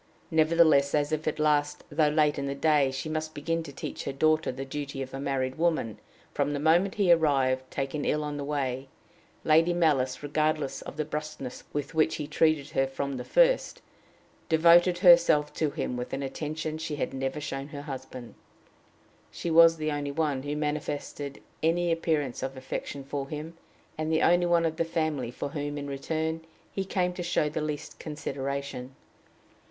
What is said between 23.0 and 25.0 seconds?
for him, and the only one of the